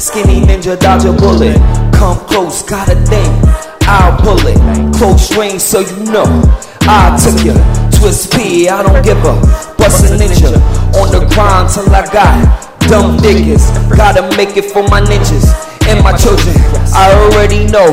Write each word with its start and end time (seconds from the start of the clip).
Skinny 0.00 0.40
ninja, 0.40 0.80
dodge 0.80 1.04
a 1.04 1.12
bullet. 1.12 1.56
Come 1.92 2.16
close, 2.24 2.62
got 2.62 2.88
a 2.88 2.96
thing. 3.04 3.28
I'll 3.82 4.16
pull 4.16 4.40
it. 4.48 4.56
Close 4.96 5.36
range, 5.36 5.60
so 5.60 5.80
you 5.80 6.10
know. 6.10 6.24
I 6.88 7.12
took 7.20 7.44
you. 7.44 7.52
Twist 7.92 8.32
P, 8.32 8.70
I 8.70 8.82
don't 8.82 9.04
give 9.04 9.18
a. 9.18 9.36
Bust 9.76 10.08
a 10.08 10.16
ninja. 10.16 10.56
On 10.96 11.12
the 11.12 11.28
grind 11.34 11.68
till 11.68 11.84
I 11.92 12.08
got 12.08 12.32
dumb 12.88 13.18
niggas. 13.18 13.68
Gotta 13.94 14.22
make 14.38 14.56
it 14.56 14.72
for 14.72 14.82
my 14.88 15.02
ninjas 15.02 15.52
and 15.84 16.02
my 16.02 16.16
children. 16.16 16.56
I 16.96 17.12
already 17.20 17.66
know 17.70 17.92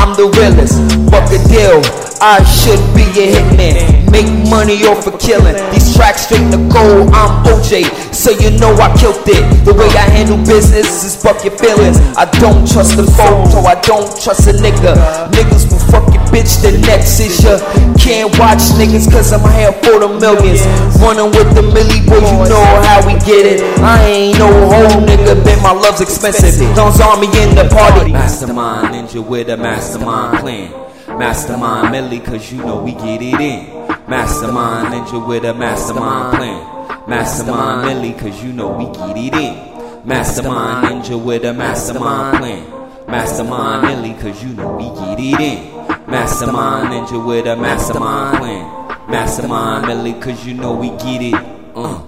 I'm 0.00 0.16
the 0.16 0.32
realest. 0.32 0.80
Fuck 1.12 1.28
a 1.36 1.40
deal. 1.52 1.84
I 2.24 2.40
should 2.44 2.80
be 2.94 3.02
a 3.20 3.34
hitman. 3.34 4.10
Make 4.10 4.30
money 4.48 4.86
off 4.86 5.06
of 5.06 5.20
killing. 5.20 5.56
These 5.70 5.96
tracks 5.96 6.26
straight 6.26 6.48
to 6.52 6.58
gold. 6.72 7.10
I'm 7.12 7.44
OJ, 7.44 8.11
so 8.22 8.30
you 8.30 8.54
know 8.62 8.70
I 8.78 8.94
killed 8.94 9.26
it. 9.26 9.42
The 9.66 9.74
way 9.74 9.90
I 9.98 10.06
handle 10.06 10.38
business 10.46 11.02
is 11.02 11.18
fuck 11.18 11.42
your 11.42 11.58
feelings. 11.58 11.98
I 12.14 12.30
don't 12.38 12.62
trust 12.70 12.94
the 12.94 13.02
phone, 13.18 13.50
so 13.50 13.58
I 13.66 13.74
don't 13.82 14.06
trust 14.14 14.46
a 14.46 14.54
nigga. 14.54 14.94
Niggas 15.34 15.66
will 15.66 15.82
fuck 15.90 16.06
your 16.14 16.22
bitch, 16.30 16.62
the 16.62 16.78
next 16.86 17.18
is 17.18 17.42
ya. 17.42 17.58
Can't 17.98 18.30
watch 18.38 18.62
niggas 18.78 19.10
cause 19.10 19.34
I'm 19.34 19.42
here 19.58 19.74
for 19.82 19.98
the 19.98 20.06
millions. 20.06 20.62
Running 21.02 21.34
with 21.34 21.50
the 21.58 21.66
milli 21.66 21.98
boy, 22.06 22.22
you 22.22 22.46
know 22.46 22.62
how 22.86 23.02
we 23.02 23.18
get 23.26 23.42
it. 23.42 23.58
I 23.82 24.06
ain't 24.06 24.38
no 24.38 24.46
hoe 24.70 25.02
nigga, 25.02 25.42
bet 25.42 25.60
my 25.60 25.72
love's 25.72 26.00
expensive. 26.00 26.54
Don't 26.78 26.94
saw 26.94 27.18
me 27.18 27.26
in 27.42 27.58
the 27.58 27.66
party. 27.74 28.12
Mastermind 28.12 28.94
ninja 28.94 29.18
with 29.18 29.50
a 29.50 29.56
mastermind 29.56 30.38
plan. 30.38 30.70
Mastermind 31.18 31.92
Milli, 31.92 32.24
cause 32.24 32.52
you 32.52 32.58
know 32.58 32.82
we 32.82 32.92
get 32.92 33.20
it 33.20 33.40
in. 33.40 33.66
Mastermind 34.06 34.94
ninja 34.94 35.26
with 35.26 35.44
a 35.44 35.52
mastermind 35.54 36.38
plan. 36.38 36.81
Mastermind 37.12 37.84
Milli, 37.84 38.18
cause 38.18 38.42
you 38.42 38.54
know 38.54 38.70
we 38.70 38.86
get 38.86 39.18
it 39.18 39.34
in. 39.34 40.08
Mastermind 40.08 41.04
ninja 41.04 41.22
with 41.22 41.44
a 41.44 41.52
mastermind 41.52 42.38
plan. 42.38 43.06
Mastermind 43.06 43.86
Milli, 43.86 44.18
cause 44.18 44.42
you 44.42 44.54
know 44.54 44.72
we 44.76 44.84
get 44.98 45.20
it 45.20 45.38
in. 45.38 46.10
Mastermind 46.10 46.88
ninja 46.88 47.22
with 47.22 47.46
a 47.46 47.54
mastermind 47.54 48.38
plan. 48.38 49.10
Mastermind 49.10 49.84
Milli, 49.84 50.22
cause 50.22 50.46
you 50.46 50.54
know 50.54 50.72
we 50.72 50.88
get 50.88 51.20
it. 51.20 51.34
Uh. 51.76 52.00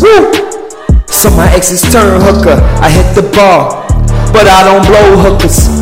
Woo! 0.00 1.06
So 1.08 1.28
my 1.30 1.52
exes 1.52 1.82
turn 1.90 2.20
hooker. 2.20 2.62
I 2.80 2.88
hit 2.88 3.16
the 3.16 3.28
bar, 3.34 3.84
but 4.32 4.46
I 4.46 4.62
don't 4.62 4.86
blow 4.86 5.32
hookers. 5.32 5.81